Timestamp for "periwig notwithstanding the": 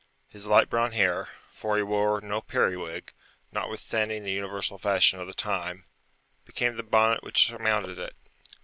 2.41-4.31